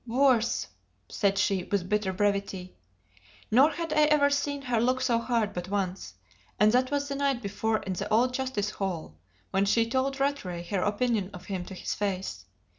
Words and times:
"Worse," 0.07 0.65
said 1.09 1.37
she, 1.37 1.63
with 1.65 1.87
bitter 1.87 2.11
brevity. 2.11 2.75
Nor 3.51 3.69
had 3.69 3.93
I 3.93 4.05
ever 4.05 4.31
seen 4.31 4.63
her 4.63 4.81
look 4.81 4.99
so 4.99 5.19
hard 5.19 5.53
but 5.53 5.67
once, 5.69 6.15
and 6.59 6.71
that 6.71 6.89
was 6.89 7.07
the 7.07 7.13
night 7.13 7.39
before 7.43 7.83
in 7.83 7.93
the 7.93 8.11
old 8.11 8.33
justice 8.33 8.71
hall, 8.71 9.19
when 9.51 9.65
she 9.65 9.87
told 9.87 10.19
Rattray 10.19 10.63
her 10.63 10.81
opinion 10.81 11.29
of 11.35 11.45
him 11.45 11.65
to 11.65 11.75
his 11.75 11.93
face. 11.93 12.45